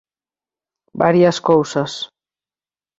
Varias 1.01 1.37
cousas. 1.49 1.91